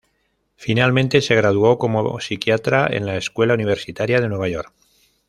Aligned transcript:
Finalmente 0.55 1.21
se 1.21 1.35
graduó 1.35 1.77
como 1.77 2.19
psiquiatra 2.19 2.87
en 2.89 3.05
la 3.05 3.17
escuela 3.17 3.53
universitaria 3.53 4.19
de 4.19 4.29
Nueva 4.29 4.47
York. 4.47 4.73